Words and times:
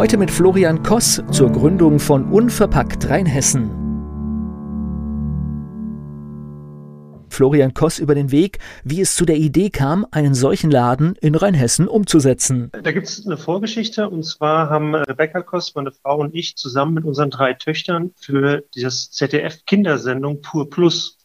Heute 0.00 0.16
mit 0.16 0.30
Florian 0.30 0.82
Koss 0.82 1.22
zur 1.30 1.52
Gründung 1.52 1.98
von 1.98 2.32
Unverpackt 2.32 3.10
Rheinhessen. 3.10 3.68
Florian 7.28 7.74
Koss 7.74 7.98
über 7.98 8.14
den 8.14 8.32
Weg, 8.32 8.60
wie 8.82 9.02
es 9.02 9.14
zu 9.14 9.26
der 9.26 9.36
Idee 9.36 9.68
kam, 9.68 10.06
einen 10.10 10.32
solchen 10.32 10.70
Laden 10.70 11.16
in 11.20 11.34
Rheinhessen 11.34 11.86
umzusetzen. 11.86 12.70
Da 12.82 12.92
gibt 12.92 13.08
es 13.08 13.26
eine 13.26 13.36
Vorgeschichte 13.36 14.08
und 14.08 14.22
zwar 14.22 14.70
haben 14.70 14.94
Rebecca 14.94 15.42
Koss, 15.42 15.74
meine 15.74 15.92
Frau 15.92 16.20
und 16.20 16.34
ich 16.34 16.56
zusammen 16.56 16.94
mit 16.94 17.04
unseren 17.04 17.28
drei 17.28 17.52
Töchtern 17.52 18.12
für 18.16 18.64
das 18.74 19.10
ZDF-Kindersendung 19.10 20.40
Pur 20.40 20.70
Plus 20.70 21.18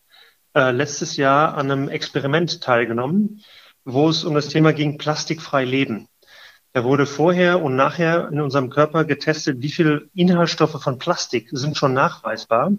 äh, 0.54 0.72
letztes 0.72 1.16
Jahr 1.16 1.56
an 1.56 1.72
einem 1.72 1.88
Experiment 1.88 2.60
teilgenommen, 2.60 3.42
wo 3.86 4.10
es 4.10 4.26
um 4.26 4.36
das 4.36 4.50
Thema 4.50 4.74
ging 4.74 4.98
plastikfrei 4.98 5.64
leben. 5.64 6.10
Da 6.76 6.84
wurde 6.84 7.06
vorher 7.06 7.64
und 7.64 7.78
nachher 7.78 8.28
in 8.28 8.42
unserem 8.42 8.70
Körper 8.70 9.06
getestet, 9.06 9.62
wie 9.62 9.72
viel 9.72 10.10
Inhaltsstoffe 10.14 10.84
von 10.84 11.00
Plastik 11.00 11.48
sind 11.54 11.78
schon 11.78 11.94
nachweisbar. 11.94 12.74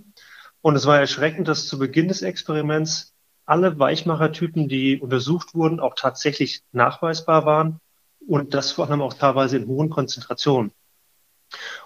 Und 0.61 0.77
es 0.77 0.85
war 0.85 1.01
erschreckend, 1.01 1.49
dass 1.49 1.67
zu 1.67 1.79
Beginn 1.79 2.07
des 2.07 2.21
Experiments 2.21 3.15
alle 3.47 3.79
Weichmachertypen, 3.79 4.69
die 4.69 5.01
untersucht 5.01 5.55
wurden, 5.55 5.81
auch 5.81 5.95
tatsächlich 5.95 6.61
nachweisbar 6.73 7.47
waren 7.47 7.81
und 8.29 8.53
das 8.53 8.71
vor 8.71 8.87
allem 8.87 9.01
auch 9.01 9.15
teilweise 9.15 9.57
in 9.57 9.67
hohen 9.67 9.89
Konzentrationen. 9.89 10.73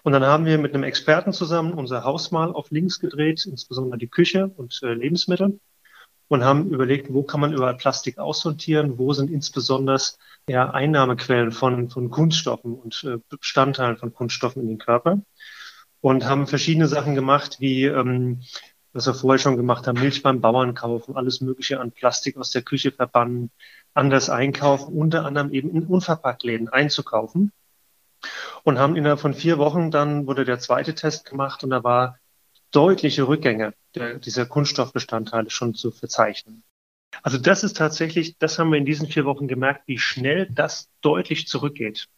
Und 0.03 0.11
dann 0.11 0.25
haben 0.25 0.47
wir 0.47 0.59
mit 0.59 0.75
einem 0.75 0.83
Experten 0.83 1.33
zusammen 1.33 1.75
unser 1.75 2.03
Haus 2.03 2.33
mal 2.33 2.53
auf 2.53 2.73
links 2.73 2.99
gedreht, 2.99 3.47
insbesondere 3.47 3.99
die 3.99 4.09
Küche 4.09 4.51
und 4.57 4.81
äh, 4.83 4.95
Lebensmittel 4.95 5.61
und 6.27 6.43
haben 6.43 6.71
überlegt, 6.71 7.13
wo 7.13 7.23
kann 7.23 7.39
man 7.39 7.53
überall 7.53 7.77
Plastik 7.77 8.19
aussortieren, 8.19 8.99
wo 8.99 9.13
sind 9.13 9.31
insbesondere 9.31 10.01
ja, 10.49 10.71
Einnahmequellen 10.71 11.53
von, 11.53 11.91
von 11.91 12.11
Kunststoffen 12.11 12.75
und 12.75 13.05
äh, 13.05 13.19
Bestandteilen 13.29 13.97
von 13.97 14.13
Kunststoffen 14.13 14.63
in 14.63 14.69
den 14.69 14.79
Körper 14.79 15.21
und 16.01 16.25
haben 16.25 16.47
verschiedene 16.47 16.89
Sachen 16.89 17.15
gemacht, 17.15 17.57
wie 17.61 17.85
ähm, 17.85 18.43
was 18.93 19.07
wir 19.07 19.15
vorher 19.15 19.39
schon 19.39 19.57
gemacht 19.57 19.87
haben, 19.87 20.01
Milch 20.01 20.23
beim 20.23 20.41
Bauern 20.41 20.75
kaufen, 20.75 21.17
alles 21.17 21.41
Mögliche 21.41 21.81
an 21.81 21.93
Plastik 21.93 22.37
aus 22.37 22.51
der 22.51 22.63
Küche 22.63 22.91
verbannen, 22.91 23.51
anders 23.95 24.31
einkaufen, 24.31 24.95
unter 24.95 25.25
anderem 25.25 25.53
eben 25.53 25.71
in 25.71 25.87
Unverpacktläden 25.87 26.69
einzukaufen. 26.69 27.53
Und 28.65 28.79
haben 28.79 28.97
innerhalb 28.97 29.21
von 29.21 29.33
vier 29.33 29.59
Wochen 29.59 29.91
dann 29.91 30.27
wurde 30.27 30.45
der 30.45 30.59
zweite 30.59 30.95
Test 30.95 31.25
gemacht 31.25 31.65
und 31.65 31.71
da 31.71 31.83
war 31.85 32.19
deutliche 32.71 33.27
Rückgänge 33.27 33.73
der, 33.95 34.19
dieser 34.19 34.45
Kunststoffbestandteile 34.45 35.51
schon 35.51 35.75
zu 35.75 35.91
verzeichnen. 35.91 36.63
Also 37.23 37.39
das 37.39 37.65
ist 37.65 37.77
tatsächlich, 37.77 38.39
das 38.39 38.59
haben 38.59 38.71
wir 38.71 38.79
in 38.79 38.85
diesen 38.85 39.09
vier 39.09 39.25
Wochen 39.25 39.49
gemerkt, 39.49 39.83
wie 39.87 39.99
schnell 39.99 40.49
das 40.51 40.91
deutlich 41.01 41.49
zurückgeht. 41.49 42.09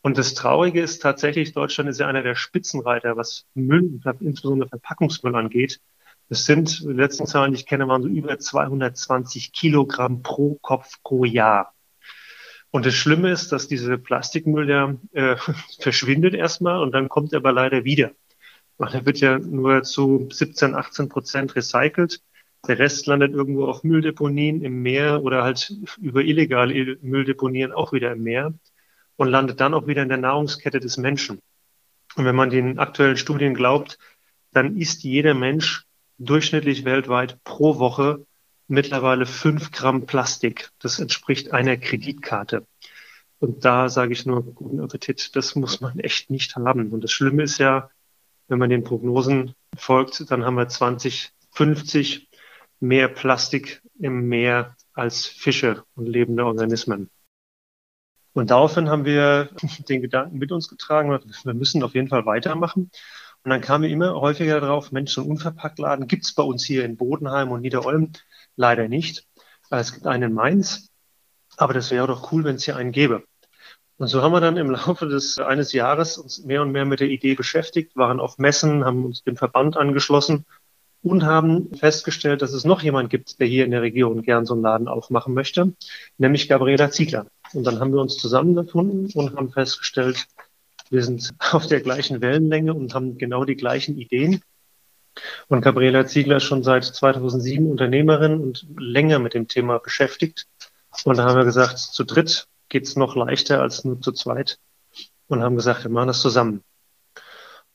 Und 0.00 0.16
das 0.16 0.34
Traurige 0.34 0.80
ist 0.80 1.00
tatsächlich, 1.00 1.52
Deutschland 1.52 1.90
ist 1.90 2.00
ja 2.00 2.06
einer 2.06 2.22
der 2.22 2.34
Spitzenreiter, 2.34 3.16
was 3.16 3.46
Müll, 3.54 4.00
insbesondere 4.20 4.68
Verpackungsmüll 4.68 5.34
angeht. 5.34 5.80
Das 6.28 6.44
sind, 6.44 6.80
die 6.80 6.92
letzten 6.92 7.26
Zahlen, 7.26 7.52
die 7.52 7.58
ich 7.60 7.66
kenne, 7.66 7.88
waren 7.88 8.02
so 8.02 8.08
über 8.08 8.38
220 8.38 9.52
Kilogramm 9.52 10.22
pro 10.22 10.58
Kopf 10.60 11.02
pro 11.02 11.24
Jahr. 11.24 11.74
Und 12.70 12.84
das 12.84 12.94
Schlimme 12.94 13.30
ist, 13.30 13.50
dass 13.50 13.66
dieser 13.66 13.96
Plastikmüll 13.96 14.68
ja 14.68 14.94
äh, 15.12 15.36
verschwindet 15.80 16.34
erstmal 16.34 16.82
und 16.82 16.92
dann 16.92 17.08
kommt 17.08 17.32
er 17.32 17.38
aber 17.38 17.52
leider 17.52 17.84
wieder. 17.84 18.12
Weil 18.76 18.94
er 18.94 19.06
wird 19.06 19.18
ja 19.20 19.38
nur 19.38 19.82
zu 19.82 20.28
17, 20.30 20.74
18 20.74 21.08
Prozent 21.08 21.56
recycelt. 21.56 22.22
Der 22.66 22.78
Rest 22.78 23.06
landet 23.06 23.32
irgendwo 23.32 23.66
auf 23.66 23.84
Mülldeponien 23.84 24.62
im 24.62 24.82
Meer 24.82 25.22
oder 25.22 25.44
halt 25.44 25.72
über 25.98 26.22
illegale 26.22 26.98
Mülldeponien 27.00 27.72
auch 27.72 27.92
wieder 27.92 28.12
im 28.12 28.22
Meer 28.22 28.52
und 29.16 29.28
landet 29.28 29.60
dann 29.60 29.74
auch 29.74 29.86
wieder 29.86 30.02
in 30.02 30.08
der 30.08 30.18
Nahrungskette 30.18 30.80
des 30.80 30.96
Menschen. 30.96 31.40
Und 32.16 32.24
wenn 32.24 32.36
man 32.36 32.50
den 32.50 32.78
aktuellen 32.78 33.16
Studien 33.16 33.54
glaubt, 33.54 33.98
dann 34.52 34.76
isst 34.76 35.04
jeder 35.04 35.34
Mensch 35.34 35.84
durchschnittlich 36.18 36.84
weltweit 36.84 37.42
pro 37.44 37.78
Woche 37.78 38.26
mittlerweile 38.66 39.26
fünf 39.26 39.70
Gramm 39.70 40.06
Plastik. 40.06 40.70
Das 40.78 40.98
entspricht 40.98 41.52
einer 41.52 41.76
Kreditkarte. 41.76 42.66
Und 43.38 43.64
da 43.64 43.88
sage 43.88 44.12
ich 44.12 44.26
nur 44.26 44.42
guten 44.42 44.80
Appetit. 44.80 45.36
Das 45.36 45.54
muss 45.54 45.80
man 45.80 45.98
echt 46.00 46.30
nicht 46.30 46.56
haben. 46.56 46.90
Und 46.90 47.02
das 47.04 47.12
Schlimme 47.12 47.44
ist 47.44 47.58
ja, 47.58 47.90
wenn 48.48 48.58
man 48.58 48.70
den 48.70 48.84
Prognosen 48.84 49.54
folgt, 49.76 50.30
dann 50.30 50.44
haben 50.44 50.56
wir 50.56 50.68
2050 50.68 52.27
mehr 52.80 53.08
Plastik 53.08 53.82
im 53.98 54.28
Meer 54.28 54.76
als 54.92 55.26
Fische 55.26 55.84
und 55.94 56.06
lebende 56.06 56.44
Organismen. 56.44 57.10
Und 58.32 58.50
daraufhin 58.50 58.88
haben 58.88 59.04
wir 59.04 59.50
den 59.88 60.02
Gedanken 60.02 60.38
mit 60.38 60.52
uns 60.52 60.68
getragen, 60.68 61.10
wir 61.10 61.54
müssen 61.54 61.82
auf 61.82 61.94
jeden 61.94 62.08
Fall 62.08 62.26
weitermachen. 62.26 62.90
Und 63.44 63.50
dann 63.50 63.60
kamen 63.60 63.84
wir 63.84 63.90
immer 63.90 64.14
häufiger 64.20 64.60
darauf, 64.60 64.92
Mensch, 64.92 65.12
so 65.12 65.22
einen 65.22 65.30
Unverpacktladen 65.30 66.06
gibt 66.06 66.24
es 66.24 66.34
bei 66.34 66.42
uns 66.42 66.64
hier 66.64 66.84
in 66.84 66.96
Bodenheim 66.96 67.50
und 67.50 67.62
Niederolm 67.62 68.12
leider 68.56 68.88
nicht. 68.88 69.26
Es 69.70 69.92
gibt 69.92 70.06
einen 70.06 70.30
in 70.30 70.32
Mainz, 70.34 70.90
aber 71.56 71.74
das 71.74 71.90
wäre 71.90 72.06
doch 72.06 72.32
cool, 72.32 72.44
wenn 72.44 72.56
es 72.56 72.64
hier 72.64 72.76
einen 72.76 72.92
gäbe. 72.92 73.24
Und 73.96 74.06
so 74.06 74.22
haben 74.22 74.32
wir 74.32 74.40
dann 74.40 74.56
im 74.56 74.70
Laufe 74.70 75.08
des 75.08 75.38
eines 75.38 75.72
Jahres 75.72 76.18
uns 76.18 76.44
mehr 76.44 76.62
und 76.62 76.70
mehr 76.70 76.84
mit 76.84 77.00
der 77.00 77.08
Idee 77.08 77.34
beschäftigt, 77.34 77.96
waren 77.96 78.20
auf 78.20 78.38
Messen, 78.38 78.84
haben 78.84 79.04
uns 79.04 79.24
dem 79.24 79.36
Verband 79.36 79.76
angeschlossen 79.76 80.46
und 81.02 81.24
haben 81.24 81.74
festgestellt, 81.74 82.42
dass 82.42 82.52
es 82.52 82.64
noch 82.64 82.82
jemand 82.82 83.10
gibt, 83.10 83.40
der 83.40 83.46
hier 83.46 83.64
in 83.64 83.70
der 83.70 83.82
Region 83.82 84.22
gern 84.22 84.46
so 84.46 84.54
einen 84.54 84.62
Laden 84.62 84.88
aufmachen 84.88 85.34
möchte, 85.34 85.72
nämlich 86.16 86.48
Gabriela 86.48 86.90
Ziegler. 86.90 87.26
Und 87.52 87.64
dann 87.64 87.80
haben 87.80 87.92
wir 87.92 88.00
uns 88.00 88.16
zusammengefunden 88.16 89.10
und 89.14 89.36
haben 89.36 89.52
festgestellt, 89.52 90.26
wir 90.90 91.02
sind 91.02 91.34
auf 91.52 91.66
der 91.66 91.80
gleichen 91.80 92.20
Wellenlänge 92.20 92.74
und 92.74 92.94
haben 92.94 93.18
genau 93.18 93.44
die 93.44 93.56
gleichen 93.56 93.98
Ideen. 93.98 94.42
Und 95.48 95.62
Gabriela 95.62 96.06
Ziegler 96.06 96.36
ist 96.36 96.44
schon 96.44 96.62
seit 96.62 96.84
2007 96.84 97.68
Unternehmerin 97.68 98.40
und 98.40 98.66
länger 98.76 99.18
mit 99.18 99.34
dem 99.34 99.48
Thema 99.48 99.78
beschäftigt. 99.78 100.46
Und 101.04 101.18
da 101.18 101.24
haben 101.24 101.36
wir 101.36 101.44
gesagt, 101.44 101.78
zu 101.78 102.04
dritt 102.04 102.46
geht 102.68 102.84
es 102.84 102.96
noch 102.96 103.16
leichter 103.16 103.60
als 103.60 103.84
nur 103.84 104.00
zu 104.00 104.12
zweit. 104.12 104.58
Und 105.26 105.42
haben 105.42 105.56
gesagt, 105.56 105.84
wir 105.84 105.90
machen 105.90 106.08
das 106.08 106.20
zusammen. 106.20 106.62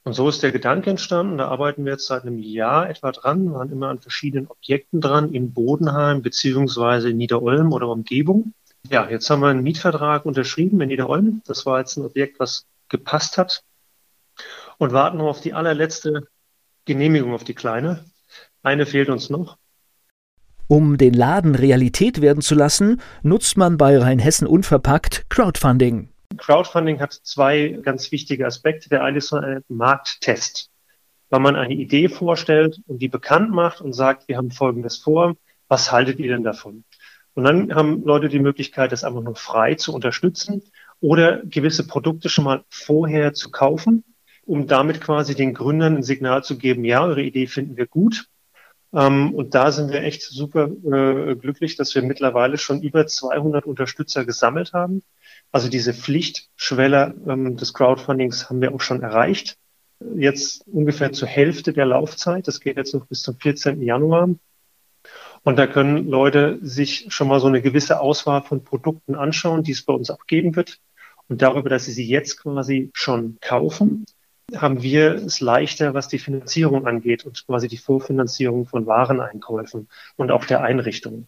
Und 0.05 0.13
so 0.13 0.27
ist 0.27 0.43
der 0.43 0.51
Gedanke 0.51 0.89
entstanden. 0.89 1.37
Da 1.37 1.47
arbeiten 1.47 1.85
wir 1.85 1.93
jetzt 1.93 2.07
seit 2.07 2.23
einem 2.23 2.37
Jahr 2.37 2.89
etwa 2.89 3.11
dran, 3.11 3.53
waren 3.53 3.71
immer 3.71 3.87
an 3.87 3.99
verschiedenen 3.99 4.47
Objekten 4.47 4.99
dran, 4.99 5.33
in 5.33 5.53
Bodenheim 5.53 6.21
beziehungsweise 6.21 7.09
in 7.09 7.17
Niederolm 7.17 7.71
oder 7.71 7.87
Umgebung. 7.87 8.53
Ja, 8.89 9.09
jetzt 9.09 9.29
haben 9.29 9.41
wir 9.41 9.47
einen 9.47 9.63
Mietvertrag 9.63 10.25
unterschrieben 10.25 10.81
in 10.81 10.89
Niederolm. 10.89 11.41
Das 11.45 11.65
war 11.65 11.79
jetzt 11.79 11.95
ein 11.95 12.03
Objekt, 12.03 12.39
was 12.39 12.65
gepasst 12.89 13.37
hat. 13.37 13.63
Und 14.77 14.91
warten 14.91 15.21
auf 15.21 15.39
die 15.39 15.53
allerletzte 15.53 16.27
Genehmigung, 16.83 17.33
auf 17.33 17.45
die 17.45 17.53
kleine. 17.53 18.03
Eine 18.61 18.85
fehlt 18.85 19.09
uns 19.09 19.29
noch. 19.29 19.57
Um 20.67 20.97
den 20.97 21.13
Laden 21.13 21.55
Realität 21.55 22.21
werden 22.21 22.41
zu 22.41 22.55
lassen, 22.55 22.99
nutzt 23.21 23.57
man 23.57 23.77
bei 23.77 23.97
Rheinhessen 23.97 24.47
Unverpackt 24.47 25.29
Crowdfunding. 25.29 26.12
Crowdfunding 26.37 26.99
hat 26.99 27.13
zwei 27.13 27.79
ganz 27.81 28.11
wichtige 28.11 28.45
Aspekte. 28.45 28.89
Der 28.89 29.03
eine 29.03 29.17
ist 29.17 29.29
so 29.29 29.37
ein 29.37 29.63
Markttest, 29.67 30.69
weil 31.29 31.39
man 31.39 31.55
eine 31.55 31.73
Idee 31.73 32.09
vorstellt 32.09 32.81
und 32.87 32.99
die 32.99 33.07
bekannt 33.07 33.51
macht 33.51 33.81
und 33.81 33.93
sagt, 33.93 34.27
wir 34.27 34.37
haben 34.37 34.51
Folgendes 34.51 34.97
vor, 34.97 35.35
was 35.67 35.91
haltet 35.91 36.19
ihr 36.19 36.29
denn 36.29 36.43
davon? 36.43 36.83
Und 37.33 37.45
dann 37.45 37.73
haben 37.73 38.03
Leute 38.03 38.29
die 38.29 38.39
Möglichkeit, 38.39 38.91
das 38.91 39.03
einfach 39.03 39.21
nur 39.21 39.35
frei 39.35 39.75
zu 39.75 39.93
unterstützen 39.93 40.61
oder 40.99 41.41
gewisse 41.43 41.87
Produkte 41.87 42.29
schon 42.29 42.45
mal 42.45 42.63
vorher 42.69 43.33
zu 43.33 43.49
kaufen, 43.49 44.03
um 44.45 44.67
damit 44.67 45.01
quasi 45.01 45.35
den 45.35 45.53
Gründern 45.53 45.97
ein 45.97 46.03
Signal 46.03 46.43
zu 46.43 46.57
geben, 46.57 46.85
ja, 46.85 47.03
eure 47.03 47.23
Idee 47.23 47.47
finden 47.47 47.77
wir 47.77 47.87
gut. 47.87 48.27
Ähm, 48.93 49.33
und 49.33 49.55
da 49.55 49.71
sind 49.71 49.91
wir 49.91 50.03
echt 50.03 50.21
super 50.21 50.65
äh, 50.67 51.35
glücklich, 51.35 51.75
dass 51.75 51.95
wir 51.95 52.03
mittlerweile 52.03 52.57
schon 52.57 52.81
über 52.81 53.07
200 53.07 53.65
Unterstützer 53.65 54.25
gesammelt 54.25 54.73
haben. 54.73 55.03
Also 55.51 55.69
diese 55.69 55.93
Pflichtschwelle 55.93 57.15
ähm, 57.27 57.57
des 57.57 57.73
Crowdfundings 57.73 58.49
haben 58.49 58.61
wir 58.61 58.73
auch 58.73 58.81
schon 58.81 59.01
erreicht. 59.01 59.57
Jetzt 60.15 60.67
ungefähr 60.67 61.11
zur 61.11 61.27
Hälfte 61.27 61.73
der 61.73 61.85
Laufzeit. 61.85 62.47
Das 62.47 62.59
geht 62.59 62.77
jetzt 62.77 62.93
noch 62.93 63.05
bis 63.07 63.21
zum 63.21 63.37
14. 63.37 63.81
Januar. 63.81 64.29
Und 65.43 65.57
da 65.57 65.67
können 65.67 66.07
Leute 66.07 66.59
sich 66.61 67.07
schon 67.09 67.27
mal 67.27 67.39
so 67.39 67.47
eine 67.47 67.61
gewisse 67.61 67.99
Auswahl 67.99 68.43
von 68.43 68.63
Produkten 68.63 69.15
anschauen, 69.15 69.63
die 69.63 69.71
es 69.71 69.83
bei 69.83 69.93
uns 69.93 70.09
auch 70.09 70.25
geben 70.25 70.55
wird. 70.55 70.79
Und 71.27 71.41
darüber, 71.41 71.69
dass 71.69 71.85
sie 71.85 71.91
sie 71.91 72.07
jetzt 72.07 72.41
quasi 72.41 72.91
schon 72.93 73.37
kaufen, 73.41 74.05
haben 74.55 74.83
wir 74.83 75.15
es 75.15 75.39
leichter, 75.39 75.93
was 75.93 76.07
die 76.07 76.19
Finanzierung 76.19 76.85
angeht 76.85 77.25
und 77.25 77.45
quasi 77.45 77.67
die 77.67 77.77
Vorfinanzierung 77.77 78.65
von 78.65 78.85
Wareneinkäufen 78.85 79.87
und 80.15 80.31
auch 80.31 80.45
der 80.45 80.61
Einrichtung. 80.61 81.27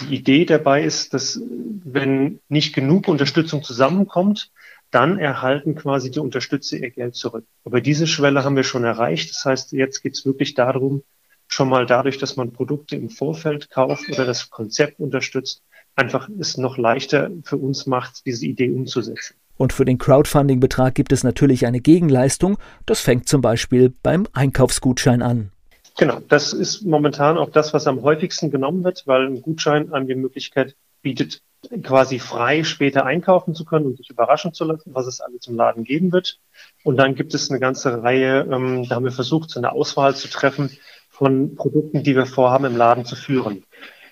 Die 0.00 0.14
Idee 0.14 0.44
dabei 0.44 0.82
ist, 0.82 1.12
dass 1.12 1.40
wenn 1.42 2.40
nicht 2.48 2.74
genug 2.74 3.08
Unterstützung 3.08 3.62
zusammenkommt, 3.62 4.50
dann 4.90 5.18
erhalten 5.18 5.74
quasi 5.74 6.10
die 6.10 6.18
Unterstützer 6.18 6.76
ihr 6.76 6.90
Geld 6.90 7.14
zurück. 7.14 7.44
Aber 7.64 7.80
diese 7.80 8.06
Schwelle 8.06 8.44
haben 8.44 8.56
wir 8.56 8.64
schon 8.64 8.84
erreicht. 8.84 9.30
Das 9.30 9.44
heißt, 9.44 9.72
jetzt 9.72 10.02
geht 10.02 10.14
es 10.14 10.26
wirklich 10.26 10.54
darum, 10.54 11.02
schon 11.46 11.68
mal 11.68 11.86
dadurch, 11.86 12.18
dass 12.18 12.36
man 12.36 12.52
Produkte 12.52 12.96
im 12.96 13.10
Vorfeld 13.10 13.70
kauft 13.70 14.08
oder 14.08 14.24
das 14.24 14.50
Konzept 14.50 15.00
unterstützt, 15.00 15.62
einfach 15.94 16.28
es 16.38 16.56
noch 16.56 16.78
leichter 16.78 17.30
für 17.44 17.56
uns 17.56 17.86
macht, 17.86 18.24
diese 18.26 18.46
Idee 18.46 18.70
umzusetzen. 18.70 19.39
Und 19.60 19.74
für 19.74 19.84
den 19.84 19.98
Crowdfunding-Betrag 19.98 20.94
gibt 20.94 21.12
es 21.12 21.22
natürlich 21.22 21.66
eine 21.66 21.80
Gegenleistung. 21.80 22.56
Das 22.86 23.00
fängt 23.00 23.28
zum 23.28 23.42
Beispiel 23.42 23.92
beim 24.02 24.26
Einkaufsgutschein 24.32 25.20
an. 25.20 25.52
Genau, 25.98 26.18
das 26.30 26.54
ist 26.54 26.80
momentan 26.86 27.36
auch 27.36 27.50
das, 27.50 27.74
was 27.74 27.86
am 27.86 28.00
häufigsten 28.00 28.50
genommen 28.50 28.84
wird, 28.84 29.02
weil 29.04 29.26
ein 29.26 29.42
Gutschein 29.42 29.92
einem 29.92 30.06
die 30.06 30.14
Möglichkeit 30.14 30.76
bietet, 31.02 31.42
quasi 31.82 32.18
frei 32.18 32.64
später 32.64 33.04
einkaufen 33.04 33.54
zu 33.54 33.66
können 33.66 33.84
und 33.84 33.98
sich 33.98 34.08
überraschen 34.08 34.54
zu 34.54 34.64
lassen, 34.64 34.94
was 34.94 35.06
es 35.06 35.20
alles 35.20 35.46
im 35.46 35.56
Laden 35.56 35.84
geben 35.84 36.10
wird. 36.10 36.38
Und 36.82 36.96
dann 36.96 37.14
gibt 37.14 37.34
es 37.34 37.50
eine 37.50 37.60
ganze 37.60 38.02
Reihe, 38.02 38.48
ähm, 38.50 38.88
da 38.88 38.94
haben 38.94 39.04
wir 39.04 39.12
versucht, 39.12 39.50
so 39.50 39.60
eine 39.60 39.72
Auswahl 39.72 40.16
zu 40.16 40.28
treffen 40.28 40.70
von 41.10 41.54
Produkten, 41.54 42.02
die 42.02 42.16
wir 42.16 42.24
vorhaben, 42.24 42.64
im 42.64 42.78
Laden 42.78 43.04
zu 43.04 43.14
führen 43.14 43.64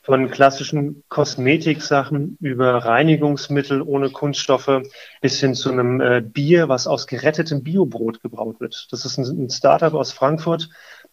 von 0.08 0.31
klassischen 0.31 1.05
Kosmetiksachen 1.10 2.38
über 2.40 2.76
Reinigungsmittel 2.76 3.82
ohne 3.82 4.08
Kunststoffe 4.08 4.81
bis 5.20 5.38
hin 5.38 5.55
zu 5.55 5.70
einem 5.70 6.00
äh, 6.00 6.22
Bier, 6.22 6.70
was 6.70 6.87
aus 6.87 7.06
gerettetem 7.06 7.62
Biobrot 7.62 8.22
gebraut 8.22 8.58
wird. 8.58 8.88
Das 8.90 9.05
ist 9.05 9.19
ein, 9.19 9.26
ein 9.26 9.50
Startup 9.50 9.93
aus 9.93 10.12
Frankfurt, 10.12 10.70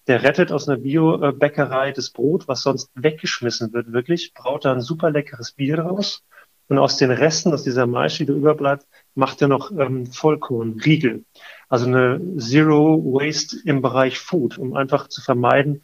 der 0.07 0.23
rettet 0.23 0.53
aus 0.53 0.69
einer 0.69 0.77
Biobäckerei 0.77 1.91
das 1.91 2.11
Brot, 2.11 2.47
was 2.47 2.61
sonst 2.61 2.89
weggeschmissen 2.95 3.73
wird, 3.73 3.91
wirklich, 3.91 4.33
braut 4.33 4.63
da 4.63 4.71
ein 4.71 4.79
super 4.79 5.11
leckeres 5.11 5.51
Bier 5.51 5.75
draus. 5.75 6.23
Und 6.69 6.79
aus 6.79 6.95
den 6.95 7.11
Resten, 7.11 7.53
aus 7.53 7.63
dieser 7.63 7.87
Maische, 7.87 8.25
die 8.25 8.31
überbleibt, 8.31 8.87
macht 9.13 9.41
er 9.41 9.49
noch 9.49 9.71
ähm, 9.71 10.05
Vollkornriegel. 10.05 11.25
Also 11.67 11.87
eine 11.87 12.21
Zero 12.37 13.03
Waste 13.03 13.57
im 13.65 13.81
Bereich 13.81 14.19
Food, 14.19 14.57
um 14.57 14.73
einfach 14.73 15.09
zu 15.09 15.21
vermeiden, 15.21 15.83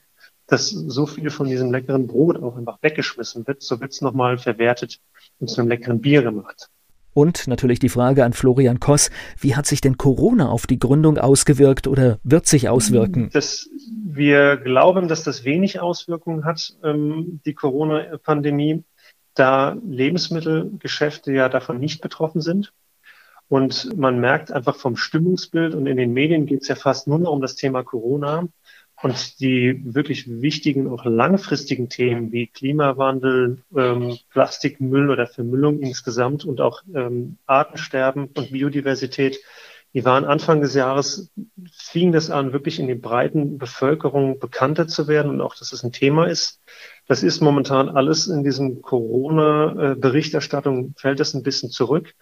dass 0.52 0.70
so 0.70 1.06
viel 1.06 1.30
von 1.30 1.48
diesem 1.48 1.72
leckeren 1.72 2.08
Brot 2.08 2.36
auch 2.44 2.58
einfach 2.58 2.78
weggeschmissen 2.82 3.48
wird. 3.48 3.64
So 3.64 3.80
wird 3.80 3.94
es 3.94 4.02
nochmal 4.02 4.38
verwertet 4.38 5.00
und 5.40 5.50
zu 5.50 5.62
einem 5.62 5.70
leckeren 5.70 6.02
Bier 6.02 6.24
gemacht. 6.24 6.70
Und 7.14 7.48
natürlich 7.48 7.80
die 7.80 7.90
Frage 7.90 8.26
an 8.26 8.34
Florian 8.34 8.82
Koss, 8.82 9.12
wie 9.40 9.56
hat 9.56 9.66
sich 9.66 9.80
denn 9.80 9.98
Corona 9.98 10.50
auf 10.50 10.68
die 10.68 10.78
Gründung 10.78 11.18
ausgewirkt 11.18 11.88
oder 11.88 12.20
wird 12.24 12.48
sich 12.48 12.68
auswirken? 12.68 13.30
Das, 13.32 13.70
wir 14.04 14.58
glauben, 14.58 15.08
dass 15.08 15.24
das 15.24 15.46
wenig 15.46 15.80
Auswirkungen 15.80 16.44
hat, 16.44 16.76
ähm, 16.84 17.40
die 17.46 17.54
Corona-Pandemie, 17.54 18.84
da 19.34 19.78
Lebensmittelgeschäfte 19.86 21.32
ja 21.32 21.48
davon 21.48 21.80
nicht 21.80 22.02
betroffen 22.02 22.42
sind. 22.42 22.74
Und 23.48 23.98
man 23.98 24.20
merkt 24.20 24.52
einfach 24.52 24.76
vom 24.76 24.98
Stimmungsbild 24.98 25.76
und 25.76 25.86
in 25.86 25.98
den 25.98 26.12
Medien 26.12 26.46
geht 26.46 26.62
es 26.62 26.68
ja 26.68 26.76
fast 26.76 27.08
nur 27.08 27.20
noch 27.20 27.32
um 27.32 27.42
das 27.42 27.56
Thema 27.56 27.84
Corona. 27.84 28.48
Und 29.02 29.40
die 29.40 29.82
wirklich 29.84 30.30
wichtigen, 30.30 30.88
auch 30.88 31.06
langfristigen 31.06 31.90
Themen 31.90 32.32
wie 32.32 32.48
Klimawandel, 32.48 33.64
ähm, 33.76 34.18
Plastikmüll 34.30 35.10
oder 35.10 35.26
Vermüllung 35.26 35.80
insgesamt 35.80 36.46
und 36.46 36.62
auch 36.62 36.84
ähm, 36.94 37.38
Artensterben 37.48 38.30
und 38.36 38.52
Biodiversität, 38.52 39.40
die 39.94 40.06
waren 40.06 40.24
Anfang 40.24 40.62
des 40.62 40.74
Jahres, 40.74 41.30
fing 41.74 42.14
das 42.14 42.30
an, 42.30 42.54
wirklich 42.54 42.80
in 42.80 42.88
den 42.88 43.02
breiten 43.02 43.58
Bevölkerung 43.58 44.40
bekannter 44.40 44.88
zu 44.88 45.10
werden 45.10 45.32
und 45.32 45.42
auch, 45.42 45.56
dass 45.56 45.74
es 45.74 45.84
ein 45.84 45.92
Thema 45.92 46.28
ist. 46.28 46.62
Das 47.08 47.24
ist 47.24 47.42
momentan 47.42 47.90
alles 47.90 48.28
in 48.28 48.46
diesem 48.46 48.82
Corona-Berichterstattung, 48.82 50.94
fällt 50.96 51.20
das 51.20 51.34
ein 51.34 51.44
bisschen 51.44 51.72
zurück. 51.72 52.16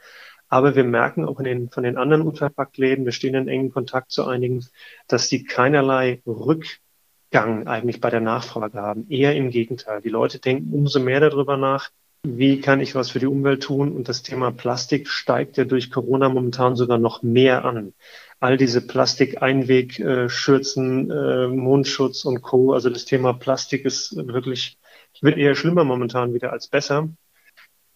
Aber 0.50 0.76
wir 0.76 0.84
merken 0.84 1.26
auch 1.26 1.40
in 1.40 1.46
den, 1.46 1.70
von 1.70 1.84
den 1.84 1.98
anderen 1.98 2.24
Unverpacktläden, 2.24 3.06
wir 3.06 3.12
stehen 3.12 3.36
in 3.36 3.48
engen 3.48 3.72
Kontakt 3.72 4.12
zu 4.12 4.26
einigen, 4.26 4.66
dass 5.08 5.30
die 5.30 5.44
keinerlei 5.44 6.24
Rückgang 6.26 7.68
eigentlich 7.68 8.02
bei 8.02 8.10
der 8.10 8.20
Nachfrage 8.20 8.82
haben. 8.82 9.06
Eher 9.10 9.36
im 9.36 9.52
Gegenteil. 9.52 10.02
Die 10.02 10.10
Leute 10.10 10.40
denken 10.40 10.74
umso 10.74 11.00
mehr 11.00 11.20
darüber 11.20 11.56
nach, 11.56 11.92
wie 12.24 12.60
kann 12.60 12.82
ich 12.82 12.96
was 12.96 13.12
für 13.12 13.20
die 13.20 13.28
Umwelt 13.28 13.62
tun? 13.64 13.94
Und 13.94 14.10
das 14.10 14.24
Thema 14.24 14.52
Plastik 14.52 15.08
steigt 15.08 15.56
ja 15.58 15.64
durch 15.64 15.92
Corona 15.92 16.28
momentan 16.30 16.76
sogar 16.76 16.98
noch 16.98 17.24
mehr 17.24 17.64
an. 17.64 17.94
All 18.42 18.58
diese 18.58 18.86
Plastikeinwegschürzen, 18.86 21.12
äh, 21.12 21.48
Mundschutz 21.48 22.26
und 22.26 22.42
Co. 22.42 22.74
Also 22.74 22.90
das 22.90 23.06
Thema 23.06 23.32
Plastik 23.34 23.86
ist 23.86 24.18
wirklich, 24.18 24.78
wird 25.22 25.38
eher 25.38 25.56
schlimmer 25.56 25.86
momentan 25.86 26.34
wieder 26.34 26.52
als 26.52 26.68
besser. 26.68 27.08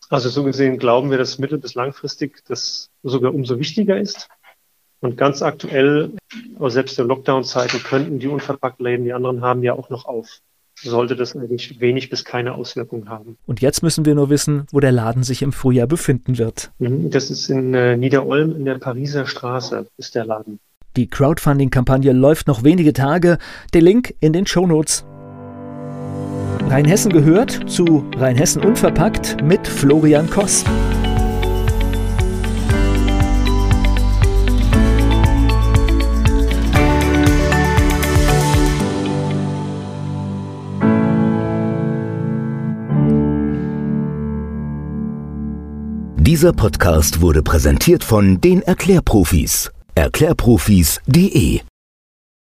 Also 0.10 0.30
so 0.30 0.44
gesehen 0.44 0.78
glauben 0.78 1.12
wir, 1.12 1.18
dass 1.18 1.40
mittel- 1.40 1.58
bis 1.58 1.76
langfristig 1.76 2.44
das 2.48 2.90
sogar 3.04 3.34
umso 3.34 3.60
wichtiger 3.60 4.00
ist. 4.00 4.28
Und 5.00 5.18
ganz 5.18 5.42
aktuell, 5.42 6.12
selbst 6.60 6.98
in 6.98 7.08
Lockdown-Zeiten, 7.08 7.84
könnten 7.84 8.20
die 8.20 8.28
Unverpacktläden, 8.28 9.04
die 9.04 9.14
anderen 9.14 9.42
haben 9.42 9.62
ja 9.62 9.74
auch 9.74 9.90
noch 9.90 10.06
auf. 10.06 10.40
Sollte 10.82 11.16
das 11.16 11.36
eigentlich 11.36 11.80
wenig 11.80 12.10
bis 12.10 12.24
keine 12.26 12.56
Auswirkungen 12.56 13.10
haben. 13.10 13.38
Und 13.46 13.62
jetzt 13.62 13.84
müssen 13.84 14.06
wir 14.06 14.16
nur 14.16 14.30
wissen, 14.30 14.66
wo 14.72 14.80
der 14.80 14.92
Laden 14.92 15.24
sich 15.24 15.42
im 15.42 15.52
Frühjahr 15.52 15.88
befinden 15.88 16.38
wird. 16.38 16.72
Mhm, 16.80 17.10
das 17.10 17.30
ist 17.30 17.50
in 17.50 17.74
äh, 17.74 17.98
Niederolm 17.98 18.56
in 18.56 18.66
der 18.66 18.80
Pariser 18.80 19.26
Straße, 19.26 19.88
ist 19.98 20.16
der 20.16 20.26
Laden. 20.26 20.60
Die 20.96 21.08
Crowdfunding-Kampagne 21.08 22.12
läuft 22.14 22.48
noch 22.48 22.64
wenige 22.64 22.94
Tage. 22.94 23.40
Der 23.74 23.82
Link 23.82 24.14
in 24.20 24.32
den 24.32 24.46
Shownotes. 24.46 25.06
Rheinhessen 26.70 27.12
gehört 27.12 27.70
zu 27.70 28.06
Rheinhessen 28.18 28.64
Unverpackt 28.64 29.44
mit 29.44 29.68
Florian 29.68 30.30
Koss. 30.30 30.64
Dieser 46.18 46.52
Podcast 46.52 47.22
wurde 47.22 47.44
präsentiert 47.44 48.04
von 48.04 48.42
den 48.42 48.64
Erklärprofis. 48.64 49.72
Erklärprofis.de 49.96 51.62